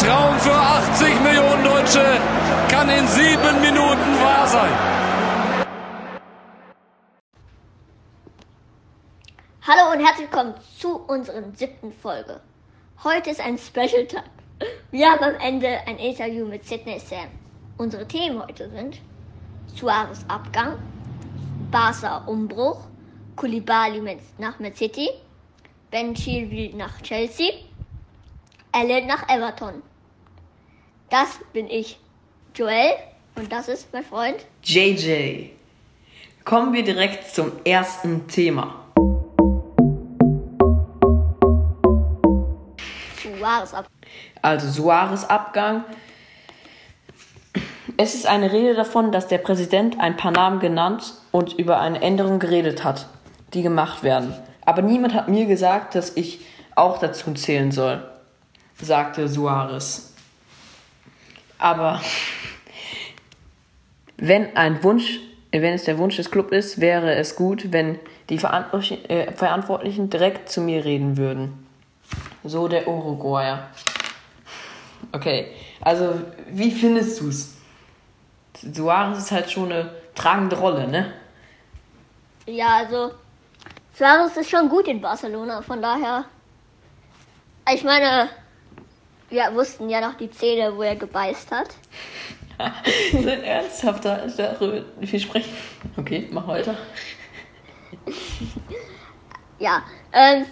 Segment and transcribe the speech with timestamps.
[0.00, 2.02] Traum für 80 Millionen Deutsche
[2.70, 4.72] kann in sieben Minuten wahr sein.
[9.60, 12.40] Hallo und herzlich willkommen zu unserer siebten Folge.
[13.04, 14.24] Heute ist ein Special Tag.
[14.90, 17.28] Wir haben am Ende ein Interview mit Sidney Sam.
[17.76, 19.02] Unsere Themen heute sind
[19.76, 20.78] Suarez Abgang,
[21.70, 22.86] Barca Umbruch,
[23.36, 25.10] Koulibaly nach Man City,
[25.90, 27.52] Ben Chilwell nach Chelsea,
[28.72, 29.82] Elliot nach Everton.
[31.10, 31.98] Das bin ich,
[32.54, 32.92] Joel,
[33.34, 35.50] und das ist mein Freund JJ.
[36.44, 38.76] Kommen wir direkt zum ersten Thema.
[43.20, 43.92] Suarez Abgang.
[44.40, 45.84] Also Suarez Abgang.
[47.96, 52.00] Es ist eine Rede davon, dass der Präsident ein paar Namen genannt und über eine
[52.00, 53.08] Änderung geredet hat,
[53.52, 54.32] die gemacht werden.
[54.64, 58.08] Aber niemand hat mir gesagt, dass ich auch dazu zählen soll,
[58.80, 60.09] sagte Suarez.
[61.60, 62.00] Aber
[64.16, 65.20] wenn ein Wunsch,
[65.52, 67.98] wenn es der Wunsch des Clubs ist, wäre es gut, wenn
[68.30, 71.66] die äh, Verantwortlichen direkt zu mir reden würden.
[72.42, 73.68] So der Uruguayer.
[75.12, 75.48] Okay,
[75.82, 77.56] also wie findest du es?
[78.74, 81.12] Suarez ist halt schon eine tragende Rolle, ne?
[82.46, 83.12] Ja, also
[83.94, 86.24] Suarez ist schon gut in Barcelona, von daher.
[87.72, 88.30] Ich meine,
[89.30, 91.74] wir wussten ja noch die Zähne, wo er gebeißt hat.
[93.12, 95.52] so ernsthaft darüber viel sprechen.
[95.96, 96.76] Okay, mach weiter.
[99.58, 100.46] ja, ähm,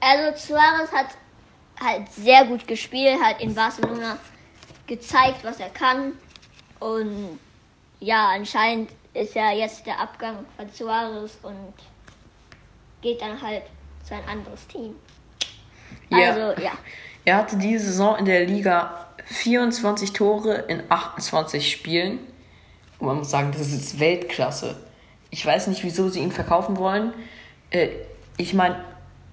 [0.00, 1.08] also Suarez hat
[1.82, 4.16] halt sehr gut gespielt, hat in Barcelona
[4.86, 6.12] gezeigt, was er kann.
[6.78, 7.38] Und
[8.00, 11.74] ja, anscheinend ist ja jetzt der Abgang von Suarez und
[13.02, 13.64] geht dann halt
[14.04, 14.94] zu ein anderes Team.
[16.10, 16.60] Also, ja.
[16.60, 16.72] ja.
[17.24, 22.18] Er hatte diese Saison in der Liga 24 Tore in 28 Spielen.
[22.98, 24.76] Und man muss sagen, das ist Weltklasse.
[25.30, 27.12] Ich weiß nicht, wieso sie ihn verkaufen wollen.
[27.70, 27.88] Äh,
[28.36, 28.84] ich meine,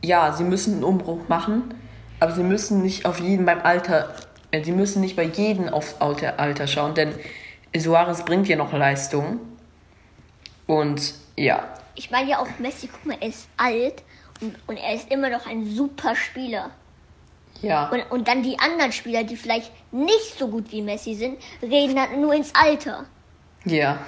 [0.04, 1.74] ja, sie müssen einen Umbruch machen,
[2.20, 4.14] aber sie müssen nicht auf jeden beim Alter,
[4.52, 7.14] äh, sie müssen nicht bei jedem auf Alter, Alter schauen, denn
[7.76, 9.40] Suarez bringt ja noch Leistung.
[10.68, 11.64] Und ja.
[11.96, 14.04] Ich meine ja auch Messi, guck mal, er ist alt
[14.42, 16.70] und, und er ist immer noch ein super Spieler.
[17.62, 17.90] Ja.
[17.90, 21.96] Und, und dann die anderen Spieler, die vielleicht nicht so gut wie Messi sind, reden
[21.96, 23.06] dann nur ins Alter.
[23.66, 24.00] Ja.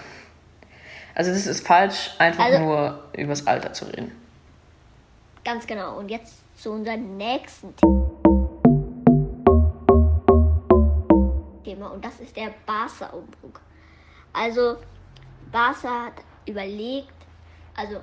[1.15, 4.11] Also das ist falsch, einfach also, nur übers Alter zu reden.
[5.43, 5.97] Ganz genau.
[5.97, 7.73] Und jetzt zu unserem nächsten
[11.63, 11.88] Thema.
[11.88, 13.59] Und das ist der Barca-Umbruch.
[14.33, 14.77] Also,
[15.51, 16.13] Barca hat
[16.45, 17.13] überlegt,
[17.75, 17.97] also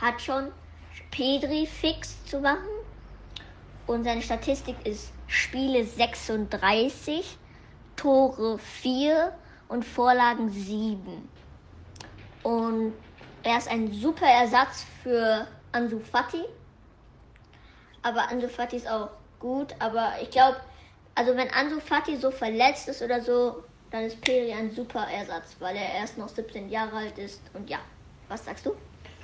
[0.00, 0.48] hat schon
[1.10, 2.71] Pedri fix zu machen.
[3.86, 7.36] Und seine Statistik ist Spiele 36,
[7.96, 9.32] Tore 4
[9.68, 11.00] und Vorlagen 7.
[12.42, 12.92] Und
[13.42, 16.42] er ist ein super Ersatz für Ansu Fati.
[18.02, 19.74] Aber Ansu Fati ist auch gut.
[19.78, 20.56] Aber ich glaube,
[21.14, 25.56] also wenn Ansu Fati so verletzt ist oder so, dann ist Peri ein super Ersatz,
[25.58, 27.40] weil er erst noch 17 Jahre alt ist.
[27.52, 27.78] Und ja,
[28.28, 28.72] was sagst du?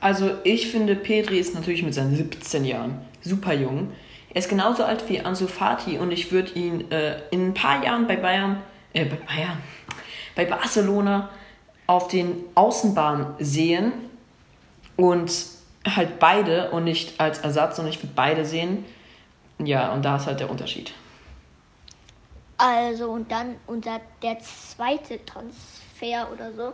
[0.01, 3.93] Also ich finde, Pedri ist natürlich mit seinen 17 Jahren super jung.
[4.31, 7.83] Er ist genauso alt wie Ansu Fati und ich würde ihn äh, in ein paar
[7.83, 8.63] Jahren bei Bayern,
[8.93, 9.59] äh, bei Bayern,
[10.37, 11.31] bei Barcelona
[11.87, 13.93] auf den Außenbahnen sehen
[14.97, 15.33] und
[15.87, 18.85] halt beide und nicht als Ersatz, sondern ich würde beide sehen.
[19.59, 20.93] Ja, und da ist halt der Unterschied.
[22.59, 26.73] Also, und dann unser der zweite Transfer oder so,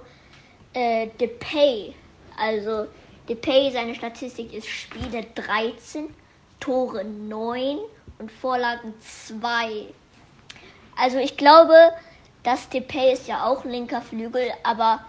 [0.73, 1.95] äh, Depay.
[2.39, 2.87] Also,
[3.29, 6.09] Depay, seine Statistik ist Spiele 13,
[6.61, 7.79] Tore 9
[8.19, 9.87] und Vorlagen 2.
[10.97, 11.75] Also, ich glaube,
[12.43, 15.01] dass Depay ist ja auch linker Flügel, aber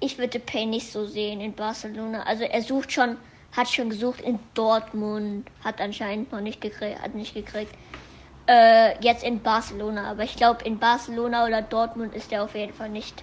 [0.00, 2.22] ich würde Depay nicht so sehen in Barcelona.
[2.24, 3.16] Also, er sucht schon
[3.56, 7.74] hat schon gesucht in Dortmund, hat anscheinend noch nicht gekriegt, hat nicht gekriegt.
[8.46, 12.72] Äh, jetzt in Barcelona, aber ich glaube in Barcelona oder Dortmund ist er auf jeden
[12.72, 13.22] Fall nicht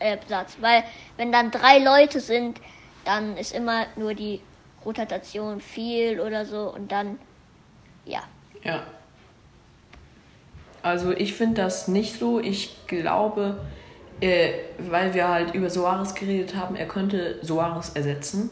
[0.00, 0.84] äh, Platz, weil
[1.16, 2.60] wenn dann drei Leute sind,
[3.04, 4.40] dann ist immer nur die
[4.84, 7.18] Rotation viel oder so und dann
[8.04, 8.22] ja.
[8.62, 8.82] Ja.
[10.82, 12.40] Also ich finde das nicht so.
[12.40, 13.58] Ich glaube,
[14.20, 18.50] äh, weil wir halt über Soares geredet haben, er könnte Soares ersetzen.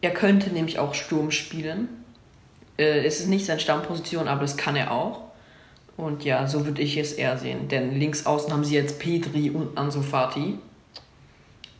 [0.00, 1.88] Er könnte nämlich auch Sturm spielen.
[2.78, 5.22] Äh, es ist nicht seine Stammposition, aber das kann er auch.
[5.96, 7.68] Und ja, so würde ich es eher sehen.
[7.68, 10.58] Denn links außen haben sie jetzt Petri und Ansu Fati.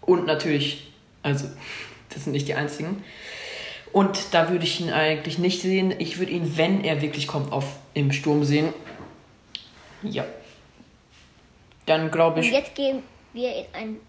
[0.00, 0.92] Und natürlich,
[1.22, 1.46] also,
[2.10, 3.02] das sind nicht die einzigen.
[3.92, 5.94] Und da würde ich ihn eigentlich nicht sehen.
[5.98, 8.72] Ich würde ihn, wenn er wirklich kommt, auf, im Sturm sehen.
[10.02, 10.24] Ja.
[11.86, 12.46] Dann glaube ich.
[12.46, 13.02] Und jetzt gehen
[13.32, 14.00] wir in einen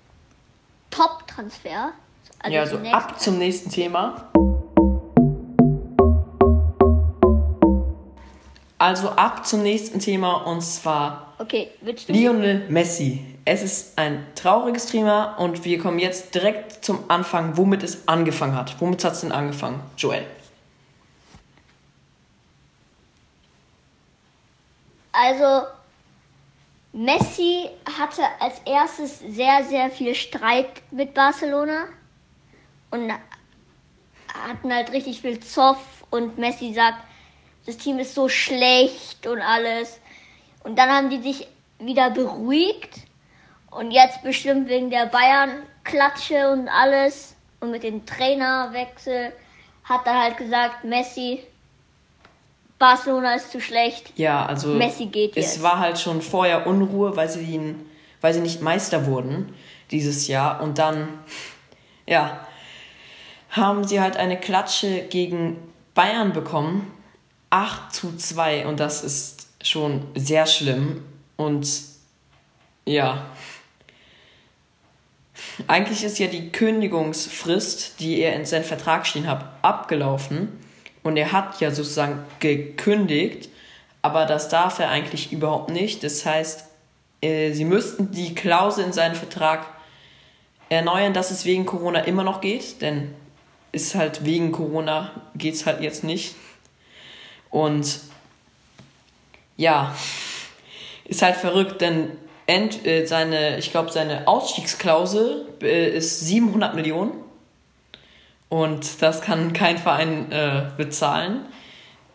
[0.90, 1.92] Top-Transfer.
[2.40, 4.30] Also ja, also ab zum nächsten Thema.
[8.78, 11.69] Also ab zum nächsten Thema und zwar okay,
[12.07, 13.25] Lionel Messi.
[13.45, 18.56] Es ist ein trauriges Thema und wir kommen jetzt direkt zum Anfang, womit es angefangen
[18.56, 18.80] hat.
[18.80, 20.25] Womit hat es denn angefangen, Joel?
[25.12, 25.68] Also
[26.94, 31.86] Messi hatte als erstes sehr, sehr viel Streit mit Barcelona
[32.92, 33.12] und
[34.34, 35.78] hatten halt richtig viel Zoff
[36.10, 37.00] und Messi sagt,
[37.66, 40.00] das Team ist so schlecht und alles.
[40.63, 41.48] Und dann haben die sich
[41.80, 43.01] wieder beruhigt
[43.71, 49.33] und jetzt bestimmt wegen der Bayern-Klatsche und alles und mit dem Trainerwechsel
[49.83, 51.44] hat er halt gesagt, Messi,
[52.80, 54.12] Barcelona ist zu schlecht.
[54.18, 55.57] Ja, also Messi geht jetzt.
[55.57, 57.89] Es war halt schon vorher Unruhe, weil sie ihn,
[58.21, 59.54] weil sie nicht Meister wurden
[59.92, 61.07] dieses Jahr und dann
[62.06, 62.45] ja,
[63.50, 65.57] haben sie halt eine Klatsche gegen
[65.94, 66.92] Bayern bekommen.
[67.50, 71.04] 8 zu 2 und das ist schon sehr schlimm
[71.38, 71.68] und
[72.86, 73.25] ja.
[75.68, 80.50] Eigentlich ist ja die Kündigungsfrist, die er in seinem Vertrag stehen hat, abgelaufen.
[81.04, 83.50] Und er hat ja sozusagen gekündigt,
[84.01, 86.04] aber das darf er eigentlich überhaupt nicht.
[86.04, 86.65] Das heißt,
[87.21, 89.65] äh, sie müssten die Klausel in seinen Vertrag
[90.69, 93.13] erneuern, dass es wegen Corona immer noch geht, denn
[93.71, 96.36] ist halt wegen Corona geht es halt jetzt nicht.
[97.50, 98.00] Und
[99.63, 99.95] ja,
[101.06, 102.12] ist halt verrückt, denn
[102.45, 107.13] end, äh, seine, ich glaube, seine Ausstiegsklausel äh, ist 700 Millionen.
[108.50, 111.45] Und das kann kein Verein äh, bezahlen.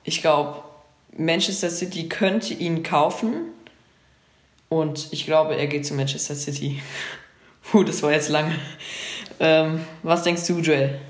[0.04, 0.62] Ich glaube,
[1.16, 3.46] Manchester City könnte ihn kaufen.
[4.68, 6.82] Und ich glaube, er geht zu Manchester City.
[7.62, 8.54] Puh, das war jetzt lange.
[9.40, 11.00] Ähm, was denkst du, Joel?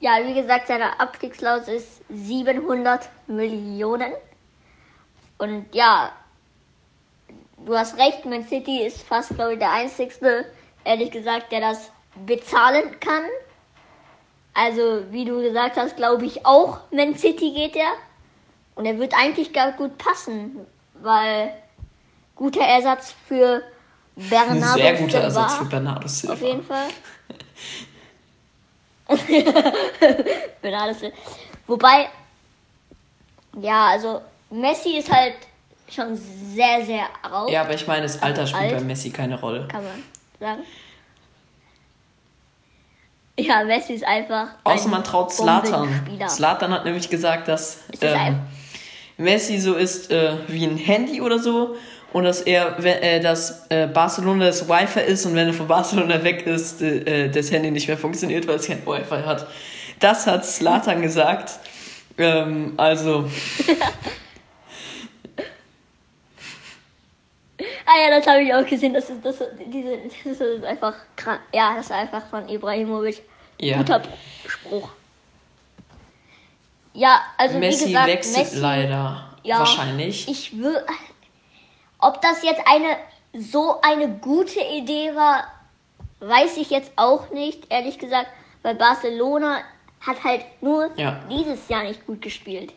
[0.00, 4.12] Ja, wie gesagt, seine Abstiegsklausel ist 700 Millionen.
[5.38, 6.12] Und ja,
[7.64, 10.46] du hast recht, Man City ist fast, glaube ich, der einzigste
[10.84, 11.90] ehrlich gesagt, der das
[12.26, 13.24] bezahlen kann.
[14.52, 17.92] Also, wie du gesagt hast, glaube ich auch, Man City geht er.
[18.76, 21.54] Und er wird eigentlich gar gut passen, weil
[22.34, 23.62] guter Ersatz für
[24.16, 26.34] Bernardo Sehr guter Silva, Ersatz für Bernardo Silva.
[26.34, 26.88] Auf jeden Fall.
[30.62, 31.16] Bernardo Silva.
[31.66, 32.08] Wobei,
[33.60, 34.20] ja, also
[34.50, 35.34] Messi ist halt
[35.88, 37.50] schon sehr, sehr alt.
[37.50, 38.74] Ja, aber ich meine, das Alter spielt alt.
[38.76, 39.66] bei Messi keine Rolle.
[39.68, 40.02] Kann man
[40.40, 40.62] sagen.
[43.36, 44.48] Ja, Messi ist einfach.
[44.62, 45.88] Außer man traut Slatan.
[46.28, 48.40] Slatan hat nämlich gesagt, dass ähm,
[49.16, 51.76] Messi so ist äh, wie ein Handy oder so
[52.12, 56.22] und dass er, äh, dass äh, Barcelona das Wi-Fi ist und wenn er von Barcelona
[56.22, 59.48] weg ist, äh, das Handy nicht mehr funktioniert, weil es kein Wi-Fi hat.
[60.04, 61.58] Das hat Slatan gesagt.
[62.18, 63.30] Ähm, also.
[67.86, 68.94] Ah ja, das habe ich auch gesehen.
[68.94, 69.36] Das ist, das,
[69.66, 71.40] diese, das ist einfach krank.
[71.52, 73.22] Ja, das ist einfach von Ibrahimovic.
[73.60, 73.76] Ja.
[73.76, 74.02] Guter
[74.46, 74.88] Spruch.
[76.94, 79.36] Ja, also Messi wie gesagt, wechselt Messi, leider.
[79.42, 80.26] Ja, wahrscheinlich.
[80.28, 80.82] Ich will.
[81.98, 82.96] Ob das jetzt eine
[83.34, 85.46] so eine gute Idee war,
[86.20, 88.28] weiß ich jetzt auch nicht, ehrlich gesagt,
[88.62, 89.60] weil Barcelona
[90.06, 91.20] hat halt nur ja.
[91.30, 92.72] dieses Jahr nicht gut gespielt.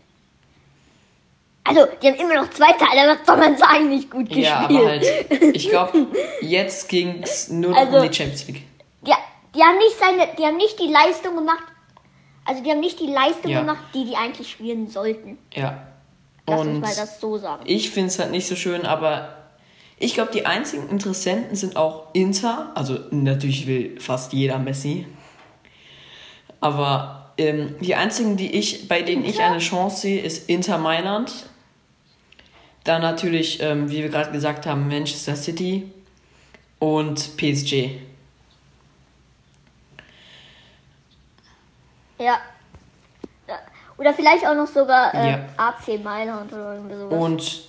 [1.64, 4.46] Also, die haben immer noch zwei Teile, was soll man sagen, nicht gut gespielt.
[4.46, 5.06] Ja, aber halt,
[5.54, 6.08] ich glaube,
[6.42, 8.64] jetzt ging es nur noch also, um die Champions League.
[9.06, 9.18] Ja,
[9.54, 11.66] die haben nicht seine, die haben nicht die Leistung gemacht,
[12.46, 13.60] also die haben nicht die Leistung ja.
[13.60, 15.38] gemacht, die die eigentlich spielen sollten.
[15.54, 15.88] Ja.
[16.48, 17.64] Lass Und uns mal das so sagen.
[17.66, 19.36] Ich finde es halt nicht so schön, aber
[20.00, 22.72] ich glaube, die einzigen Interessenten sind auch Inter.
[22.76, 25.06] Also natürlich will fast jeder Messi.
[26.60, 29.40] Aber ähm, die einzigen, die ich, bei denen Inter?
[29.40, 31.48] ich eine Chance sehe, ist Inter Mailand.
[32.84, 35.92] Dann natürlich, ähm, wie wir gerade gesagt haben, Manchester City
[36.80, 38.00] und PSG.
[42.20, 42.38] Ja.
[43.98, 45.46] Oder vielleicht auch noch sogar äh, ja.
[45.58, 47.20] AC Mailand oder irgendwie sowas.
[47.20, 47.62] Und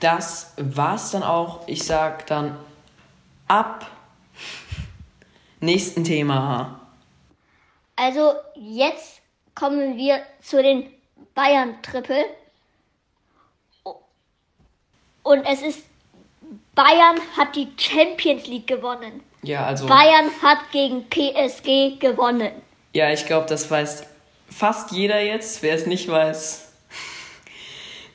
[0.00, 1.66] das war's dann auch.
[1.66, 2.56] Ich sag dann
[3.48, 3.86] ab
[5.60, 6.80] nächsten Thema.
[7.96, 9.20] Also jetzt
[9.54, 10.92] kommen wir zu den
[11.34, 12.24] Bayern-Triple.
[15.22, 15.84] Und es ist
[16.74, 19.22] Bayern hat die Champions League gewonnen.
[19.42, 19.86] Ja, also.
[19.86, 22.50] Bayern hat gegen PSG gewonnen.
[22.92, 24.04] Ja, ich glaube, das weiß
[24.50, 25.62] fast jeder jetzt.
[25.62, 26.72] Wer es nicht weiß,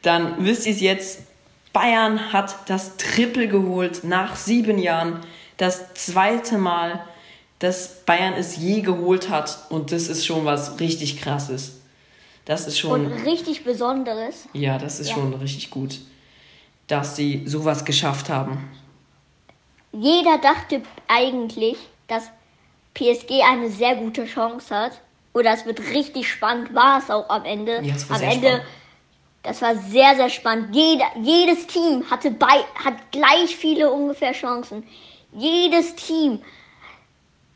[0.02, 1.22] dann wisst ihr es jetzt.
[1.72, 5.22] Bayern hat das Triple geholt nach sieben Jahren.
[5.58, 7.06] Das zweite Mal,
[7.60, 9.66] dass Bayern es je geholt hat.
[9.70, 11.82] Und das ist schon was richtig krasses.
[12.46, 13.06] Das ist schon.
[13.06, 14.48] Und richtig Besonderes.
[14.54, 15.16] Ja, das ist ja.
[15.16, 16.00] schon richtig gut,
[16.88, 18.70] dass sie sowas geschafft haben.
[19.92, 22.30] Jeder dachte eigentlich, dass
[22.94, 25.02] PSG eine sehr gute Chance hat.
[25.34, 27.82] Oder es wird richtig spannend, war es auch am Ende.
[27.84, 28.66] Ja, am Ende, spannend.
[29.44, 30.76] das war sehr, sehr spannend.
[30.76, 34.84] Jeder, jedes Team hatte bei, hat gleich viele ungefähr Chancen.
[35.32, 36.40] Jedes Team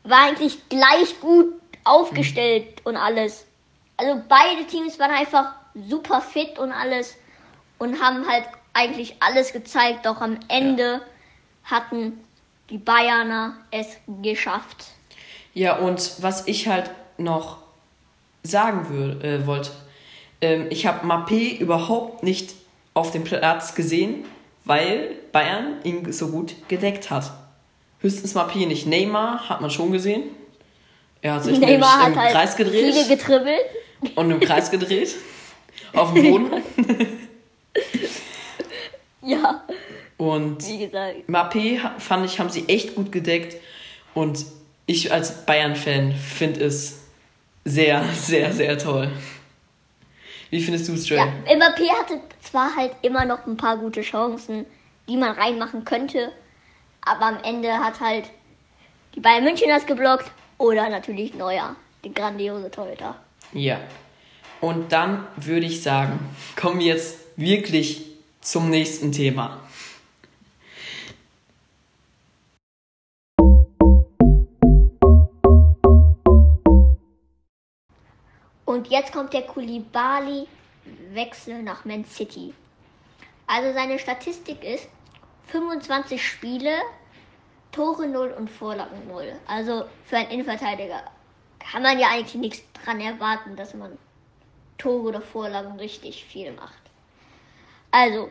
[0.04, 2.90] war eigentlich gleich gut aufgestellt mhm.
[2.90, 3.46] und alles.
[3.96, 7.16] Also beide Teams waren einfach super fit und alles
[7.78, 10.06] und haben halt eigentlich alles gezeigt.
[10.06, 11.00] Doch am Ende ja.
[11.64, 12.20] hatten
[12.70, 14.84] die Bayerner es geschafft.
[15.52, 17.58] Ja, und was ich halt noch
[18.42, 19.70] sagen äh, wollte,
[20.40, 22.54] ähm, ich habe Mappé überhaupt nicht
[22.92, 24.24] auf dem Platz gesehen,
[24.64, 27.32] weil Bayern ihn so gut gedeckt hat.
[28.04, 28.86] Höchstens Mappé nicht.
[28.86, 30.24] Neymar hat man schon gesehen.
[31.22, 32.94] Er hat sich Neymar im halt Kreis gedreht.
[32.94, 33.64] Viele getribbelt.
[34.14, 35.16] Und im Kreis gedreht.
[35.94, 36.62] auf dem Boden.
[39.22, 39.64] ja.
[40.18, 41.14] Und Wie gesagt.
[41.28, 43.56] Mappé fand ich, haben sie echt gut gedeckt.
[44.12, 44.44] Und
[44.84, 46.98] ich als Bayern-Fan finde es
[47.64, 49.10] sehr, sehr, sehr toll.
[50.50, 51.20] Wie findest du es, Joel?
[51.20, 54.66] Ja, Mbappé hatte zwar halt immer noch ein paar gute Chancen,
[55.08, 56.32] die man reinmachen könnte,
[57.04, 58.30] aber am Ende hat halt
[59.14, 63.16] die Bayern München das geblockt oder natürlich Neuer, die grandiose Torhüter.
[63.52, 63.78] Ja.
[64.60, 66.18] Und dann würde ich sagen,
[66.56, 68.06] kommen wir jetzt wirklich
[68.40, 69.60] zum nächsten Thema.
[78.64, 82.52] Und jetzt kommt der Kulibali-Wechsel nach Man City.
[83.46, 84.88] Also seine Statistik ist
[85.46, 86.72] 25 Spiele,
[87.72, 89.32] Tore 0 und Vorlagen 0.
[89.46, 91.02] Also für einen Innenverteidiger
[91.58, 93.96] kann man ja eigentlich nichts dran erwarten, dass man
[94.78, 96.82] Tore oder Vorlagen richtig viel macht.
[97.90, 98.30] Also,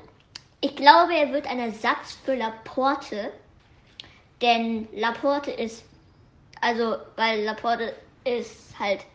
[0.62, 3.32] ich glaube, er wird ein Ersatz für Laporte,
[4.42, 5.86] denn Laporte ist,
[6.62, 9.06] also, weil Laporte ist halt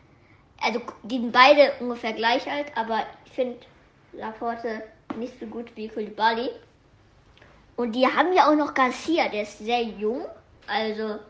[0.60, 3.58] also die sind beide ungefähr gleich alt, aber ich finde
[4.12, 4.82] Laporte
[5.16, 6.50] nicht so gut wie Kulibali.
[7.78, 10.22] Und die haben ja auch noch Garcia, der ist sehr jung.
[10.66, 11.20] Also,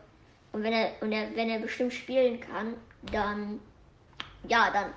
[0.51, 2.73] und wenn er, und er, wenn er bestimmt spielen kann,
[3.11, 3.59] dann,
[4.47, 4.87] ja, dann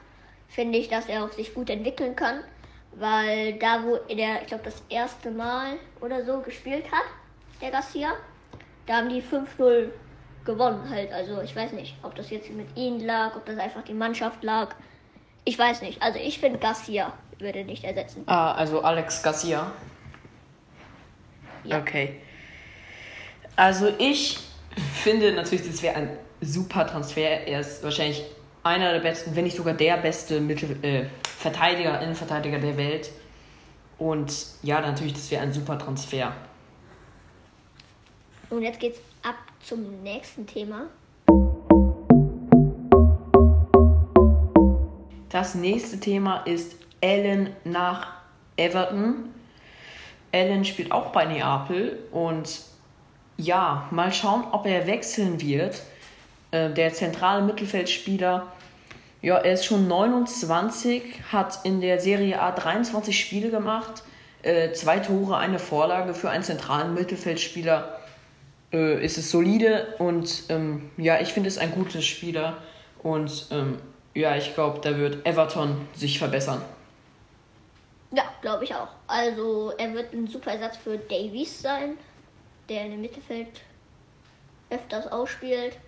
[0.49, 2.42] finde ich, dass er auch sich gut entwickeln kann.
[2.92, 7.04] Weil da, wo er, ich glaube, das erste Mal oder so gespielt hat,
[7.61, 8.12] der Garcia,
[8.87, 9.90] da haben die 5-0
[10.47, 11.12] gewonnen halt.
[11.12, 14.42] Also ich weiß nicht, ob das jetzt mit ihnen lag, ob das einfach die Mannschaft
[14.42, 14.75] lag.
[15.44, 16.00] Ich weiß nicht.
[16.00, 18.23] Also ich finde Garcia würde nicht ersetzen.
[18.25, 19.71] Ah, also Alex Garcia.
[21.64, 21.78] Ja.
[21.78, 22.16] Okay.
[23.57, 24.38] Also ich
[25.02, 27.47] finde natürlich, das wäre ein super Transfer.
[27.47, 28.25] Er ist wahrscheinlich
[28.62, 33.11] einer der besten, wenn nicht sogar der beste Mittel, äh, Verteidiger, Innenverteidiger der Welt.
[33.99, 36.33] Und ja, natürlich, das wäre ein super Transfer.
[38.50, 40.88] Und jetzt geht's ab zum nächsten Thema.
[45.28, 48.14] Das nächste Thema ist Ellen nach
[48.57, 49.31] Everton.
[50.33, 52.61] Ellen spielt auch bei Neapel und
[53.37, 55.83] ja, mal schauen, ob er wechseln wird.
[56.51, 58.47] Äh, der zentrale Mittelfeldspieler,
[59.21, 64.03] ja, er ist schon 29, hat in der Serie A 23 Spiele gemacht,
[64.43, 68.01] äh, zwei Tore, eine Vorlage für einen zentralen Mittelfeldspieler
[68.73, 72.57] äh, ist es solide und ähm, ja, ich finde es ein guter Spieler
[73.03, 73.79] und ähm,
[74.15, 76.61] ja, ich glaube, da wird Everton sich verbessern.
[78.14, 78.88] Ja, glaube ich auch.
[79.07, 81.97] Also er wird ein super Ersatz für Davies sein,
[82.69, 83.62] der in dem Mittelfeld
[84.69, 85.78] öfters ausspielt.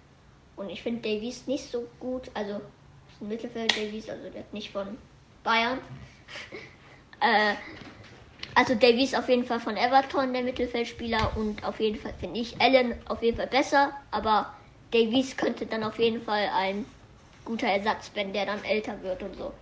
[0.57, 2.31] Und ich finde Davies nicht so gut.
[2.35, 2.63] Also
[3.09, 4.97] ist ein Mittelfeld Davies, also der nicht von
[5.43, 5.81] Bayern.
[7.21, 7.55] äh,
[8.55, 11.37] also Davies auf jeden Fall von Everton, der Mittelfeldspieler.
[11.37, 13.93] Und auf jeden Fall finde ich Allen auf jeden Fall besser.
[14.11, 14.55] Aber
[14.93, 16.87] Davies könnte dann auf jeden Fall ein
[17.45, 19.53] guter Ersatz, wenn der dann älter wird und so.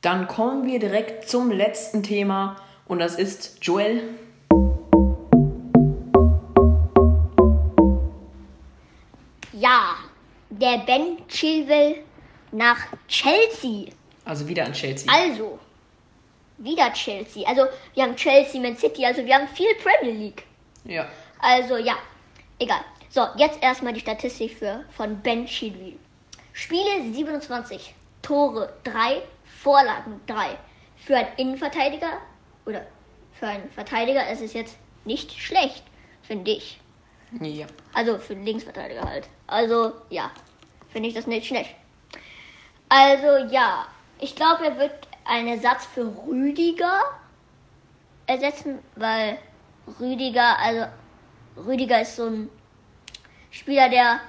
[0.00, 2.56] Dann kommen wir direkt zum letzten Thema.
[2.86, 4.02] Und das ist Joel.
[9.52, 9.96] Ja,
[10.50, 12.04] der Ben Chilwell
[12.52, 12.78] nach
[13.08, 13.90] Chelsea.
[14.24, 15.12] Also wieder an Chelsea.
[15.12, 15.58] Also,
[16.58, 17.46] wieder Chelsea.
[17.46, 20.44] Also wir haben Chelsea, Man City, also wir haben viel Premier League.
[20.84, 21.08] Ja.
[21.40, 21.96] Also ja,
[22.60, 22.80] egal.
[23.10, 25.96] So, jetzt erstmal die Statistik für, von Ben Chilwell.
[26.52, 29.22] Spiele 27, Tore 3,
[29.58, 30.56] Vorlagen 3,
[30.96, 32.18] für einen Innenverteidiger
[32.66, 32.86] oder
[33.32, 35.82] für einen Verteidiger ist es jetzt nicht schlecht,
[36.22, 36.80] finde ich.
[37.40, 37.66] Ja.
[37.92, 39.28] Also für den Linksverteidiger halt.
[39.46, 40.30] Also ja,
[40.90, 41.74] finde ich das nicht schlecht.
[42.88, 43.86] Also ja,
[44.18, 47.02] ich glaube, er wird einen Ersatz für Rüdiger
[48.26, 49.38] ersetzen, weil
[50.00, 50.86] Rüdiger, also
[51.66, 52.48] Rüdiger ist so ein
[53.50, 54.20] Spieler, der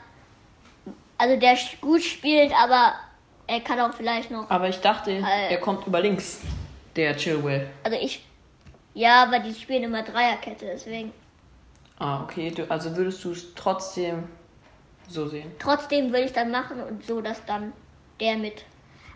[1.17, 2.93] also der gut spielt, aber
[3.49, 4.49] er kann auch vielleicht noch.
[4.49, 6.41] Aber ich dachte, äh, er kommt über links,
[6.95, 7.69] der Chilwell.
[7.83, 8.23] Also ich.
[8.93, 11.11] Ja, aber die spielen immer Dreierkette, deswegen.
[11.97, 12.51] Ah, okay.
[12.51, 14.23] Du, also würdest du es trotzdem
[15.07, 15.51] so sehen?
[15.57, 17.73] Trotzdem würde ich dann machen und so, dass dann
[18.19, 18.63] der mit.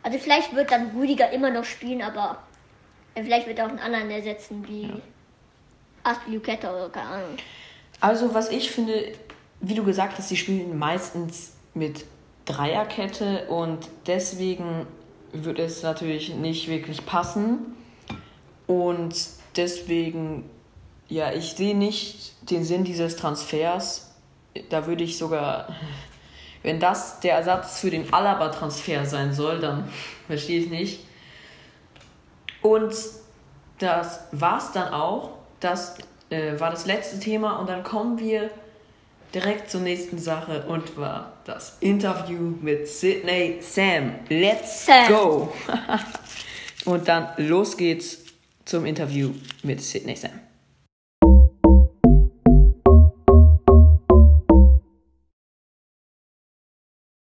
[0.01, 2.37] Also vielleicht wird dann Rüdiger immer noch spielen, aber
[3.15, 4.95] vielleicht wird er auch einen anderen ersetzen, wie ja.
[6.03, 7.37] Aspilicueta oder keine Ahnung.
[7.99, 9.13] Also was ich finde,
[9.61, 12.05] wie du gesagt hast, sie spielen meistens mit
[12.45, 14.85] Dreierkette und deswegen
[15.31, 17.75] wird es natürlich nicht wirklich passen.
[18.67, 19.15] Und
[19.55, 20.49] deswegen,
[21.09, 24.13] ja, ich sehe nicht den Sinn dieses Transfers.
[24.69, 25.69] Da würde ich sogar,
[26.61, 29.89] wenn das der Ersatz für den Alaba-Transfer sein soll, dann
[30.27, 31.05] verstehe ich nicht.
[32.61, 32.93] Und
[33.79, 35.31] das war es dann auch.
[35.59, 35.97] Das
[36.29, 37.59] äh, war das letzte Thema.
[37.59, 38.49] Und dann kommen wir
[39.33, 44.13] direkt zur nächsten Sache und war das Interview mit Sydney Sam.
[44.29, 45.07] Let's Sam.
[45.09, 45.53] go!
[46.85, 48.19] und dann los geht's
[48.65, 49.31] zum Interview
[49.61, 50.31] mit Sydney Sam.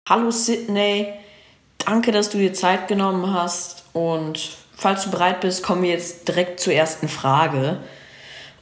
[0.08, 1.14] Hallo Sydney,
[1.78, 6.28] danke, dass du dir Zeit genommen hast und falls du bereit bist, kommen wir jetzt
[6.28, 7.80] direkt zur ersten Frage.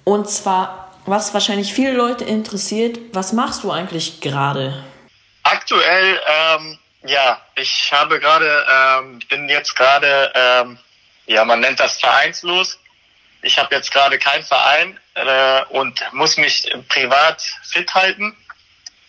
[0.03, 4.83] Und zwar was wahrscheinlich viele Leute interessiert, was machst du eigentlich gerade?
[5.51, 10.77] Aktuell, ähm, ja, ich habe gerade, ähm, bin jetzt gerade, ähm,
[11.25, 12.79] ja, man nennt das vereinslos.
[13.41, 18.35] Ich habe jetzt gerade keinen Verein äh, und muss mich privat fit halten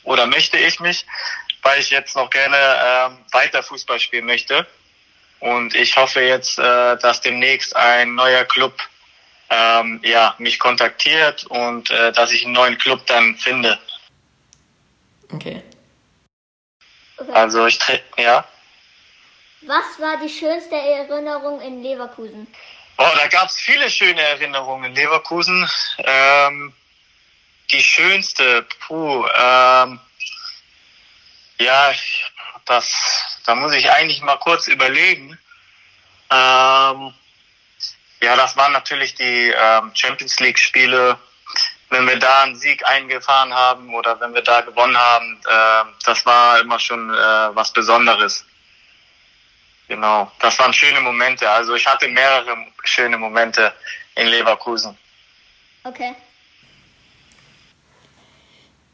[0.04, 1.04] oder möchte ich mich,
[1.62, 4.66] weil ich jetzt noch gerne äh, weiter Fußball spielen möchte.
[5.40, 8.78] Und ich hoffe jetzt, äh, dass demnächst ein neuer Club
[9.50, 13.78] ähm, ja, mich kontaktiert und äh, dass ich einen neuen Club dann finde.
[15.32, 15.62] Okay.
[17.20, 17.32] Okay.
[17.32, 17.78] Also ich
[18.16, 18.44] ja.
[19.62, 22.46] Was war die schönste Erinnerung in Leverkusen?
[22.96, 25.68] Oh, da gab es viele schöne Erinnerungen in Leverkusen.
[25.98, 26.74] Ähm,
[27.70, 30.00] die schönste, puh, ähm,
[31.58, 31.92] ja,
[32.66, 35.38] das, da muss ich eigentlich mal kurz überlegen.
[36.30, 37.14] Ähm,
[38.20, 41.18] ja, das waren natürlich die ähm, Champions League Spiele.
[41.90, 46.24] Wenn wir da einen Sieg eingefahren haben oder wenn wir da gewonnen haben, äh, das
[46.24, 47.14] war immer schon äh,
[47.54, 48.44] was Besonderes.
[49.88, 51.50] Genau, das waren schöne Momente.
[51.50, 53.72] Also ich hatte mehrere schöne Momente
[54.14, 54.96] in Leverkusen.
[55.82, 56.14] Okay.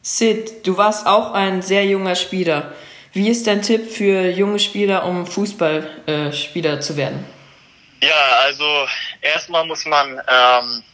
[0.00, 2.72] Sid, du warst auch ein sehr junger Spieler.
[3.12, 7.26] Wie ist dein Tipp für junge Spieler, um Fußballspieler äh, zu werden?
[8.00, 8.86] Ja, also
[9.20, 10.84] erstmal muss man ähm,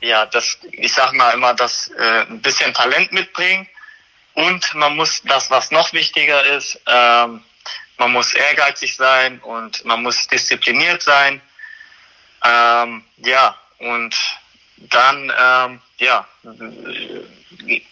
[0.00, 3.68] ja das, ich sag mal immer, das äh, ein bisschen Talent mitbringen
[4.34, 7.42] und man muss das, was noch wichtiger ist, ähm,
[7.96, 11.42] man muss ehrgeizig sein und man muss diszipliniert sein.
[12.44, 14.14] Ähm, ja, und
[14.76, 16.26] dann ähm, ja,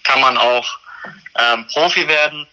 [0.05, 0.79] kann man auch
[1.37, 2.47] ähm, Profi werden,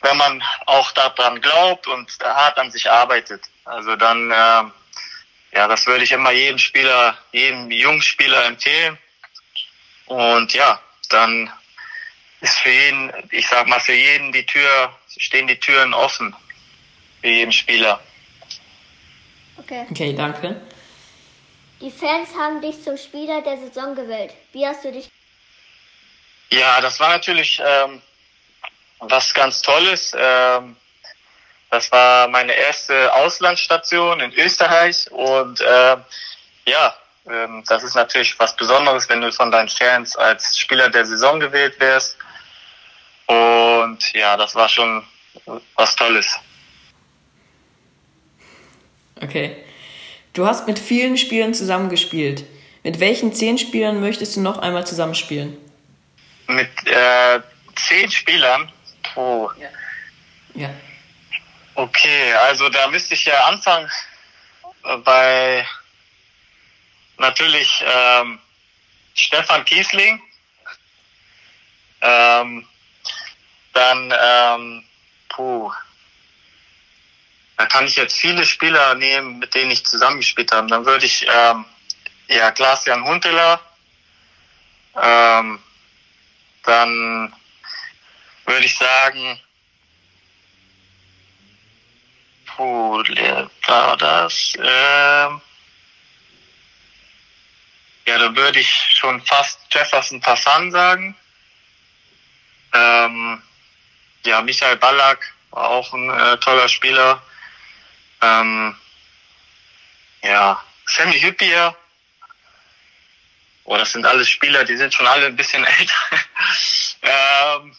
[0.00, 3.42] wenn man auch daran glaubt und hart an sich arbeitet.
[3.64, 4.72] Also dann ähm,
[5.52, 8.98] ja, das würde ich immer jedem Spieler, jedem jungen Spieler empfehlen.
[10.06, 11.50] Und ja, dann
[12.40, 16.34] ist für jeden, ich sag mal, für jeden die Tür, stehen die Türen offen.
[17.20, 18.00] Für jeden Spieler.
[19.58, 19.86] Okay.
[19.90, 20.60] Okay, danke.
[21.80, 24.32] Die Fans haben dich zum Spieler der Saison gewählt.
[24.52, 25.10] Wie hast du dich?
[26.50, 28.00] Ja, das war natürlich ähm,
[29.00, 30.14] was ganz Tolles.
[30.16, 30.76] Ähm,
[31.70, 35.96] das war meine erste Auslandsstation in Österreich und äh,
[36.66, 36.94] ja,
[37.28, 41.40] ähm, das ist natürlich was Besonderes, wenn du von deinen Fans als Spieler der Saison
[41.40, 42.16] gewählt wirst.
[43.26, 45.04] Und ja, das war schon
[45.74, 46.38] was Tolles.
[49.20, 49.56] Okay.
[50.32, 52.44] Du hast mit vielen Spielern zusammengespielt.
[52.82, 55.56] Mit welchen zehn Spielern möchtest du noch einmal zusammenspielen?
[56.46, 57.40] Mit äh,
[57.74, 58.70] zehn Spielern?
[59.02, 59.50] Puh.
[59.58, 59.68] Ja.
[60.54, 60.70] ja.
[61.76, 63.90] Okay, also da müsste ich ja anfangen
[64.84, 65.68] äh, bei
[67.18, 68.40] natürlich ähm,
[69.14, 70.22] Stefan Kiesling,
[72.00, 72.66] ähm,
[73.74, 74.84] dann ähm,
[75.28, 75.70] puh,
[77.58, 80.68] da kann ich jetzt viele Spieler nehmen, mit denen ich zusammengespielt habe.
[80.68, 81.66] Dann würde ich ähm,
[82.28, 83.60] ja Klaas-Jan Hunteler,
[84.98, 85.62] ähm,
[86.62, 87.34] dann
[88.46, 89.38] würde ich sagen,
[92.56, 93.02] puh,
[93.66, 94.54] war das?
[94.56, 95.40] Ähm,
[98.06, 101.16] ja, da würde ich schon fast Jefferson Passan sagen.
[102.72, 103.42] Ähm,
[104.24, 107.22] ja, Michael Ballack war auch ein äh, toller Spieler.
[108.22, 108.76] Ähm,
[110.22, 111.76] ja, Sammy Hüppier.
[113.64, 115.94] Oh, das sind alles Spieler, die sind schon alle ein bisschen älter.
[117.02, 117.76] ähm,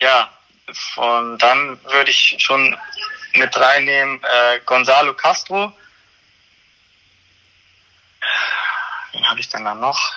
[0.00, 0.30] ja,
[0.94, 2.76] von dann würde ich schon
[3.36, 5.72] mit reinnehmen äh, Gonzalo Castro.
[9.12, 10.12] Wen habe ich denn da noch?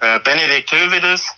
[0.00, 1.34] Äh, Benedikt Hövedes.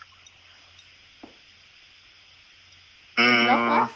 [3.16, 3.88] Mm,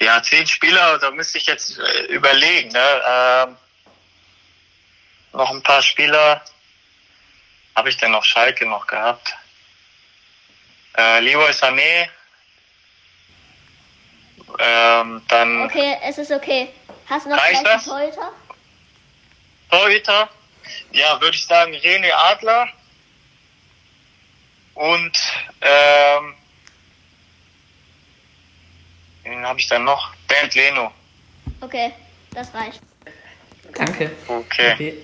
[0.00, 2.70] ja, zehn Spieler, da müsste ich jetzt äh, überlegen.
[2.70, 3.02] Ne?
[3.06, 3.56] Ähm,
[5.32, 6.44] noch ein paar Spieler.
[7.74, 9.34] Habe ich denn noch Schalke noch gehabt?
[10.96, 12.08] Äh, Leroy Sané.
[14.58, 15.62] Ähm, dann.
[15.62, 16.68] Okay, es ist okay.
[17.06, 18.32] Hast du noch gleich einen Torhüter?
[19.70, 20.28] Torhüter?
[20.92, 22.68] Ja, würde ich sagen René Adler.
[24.74, 25.12] Und
[25.60, 26.34] ähm,
[29.24, 30.14] wen habe ich dann noch?
[30.28, 30.92] Bernd Leno.
[31.60, 31.92] Okay,
[32.32, 32.80] das reicht.
[33.74, 34.10] Danke.
[34.26, 34.72] Okay.
[34.72, 35.02] okay.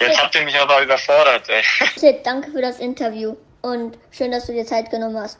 [0.00, 1.62] Jetzt habt ihr mich aber überfordert, ey.
[1.96, 5.38] Sid, danke für das Interview und schön, dass du dir Zeit genommen hast.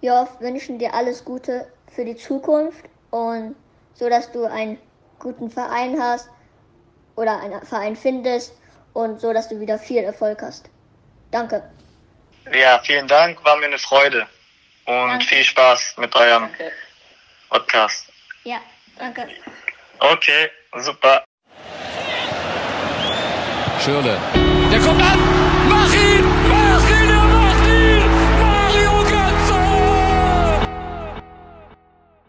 [0.00, 3.54] Wir wünschen dir alles Gute für die Zukunft und
[3.94, 4.78] so, dass du einen
[5.18, 6.28] guten Verein hast
[7.16, 8.52] oder einen Verein findest
[8.92, 10.68] und so, dass du wieder viel Erfolg hast.
[11.30, 11.62] Danke.
[12.52, 14.26] Ja, vielen Dank, war mir eine Freude
[14.86, 15.24] und danke.
[15.24, 16.72] viel Spaß mit eurem danke.
[17.48, 18.06] Podcast.
[18.44, 18.60] Ja,
[18.98, 19.28] danke.
[20.00, 21.24] Okay, super.
[23.80, 24.18] Schirle.
[24.70, 25.43] Der kommt an!